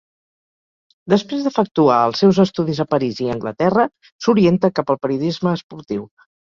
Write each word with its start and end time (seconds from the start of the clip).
Després 1.13 1.43
d'efectuar 1.47 1.99
els 2.07 2.23
seus 2.25 2.41
estudis 2.45 2.81
a 2.85 2.89
París 2.97 3.23
i 3.27 3.31
Anglaterra, 3.37 3.89
s'orienta 4.27 4.77
cap 4.81 4.93
al 4.97 5.03
periodisme 5.07 5.59
esportiu. 5.63 6.09